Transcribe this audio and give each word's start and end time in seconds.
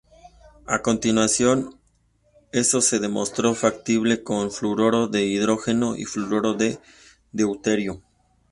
A 0.65 0.81
continuación, 0.81 1.79
eso 2.51 2.81
se 2.81 2.97
demostró 2.97 3.53
factible 3.53 4.23
con 4.23 4.49
fluoruro 4.49 5.07
de 5.07 5.25
hidrógeno 5.27 5.95
y 5.95 6.05
fluoruro 6.05 6.55
de 6.55 6.79
deuterio. 7.31 8.01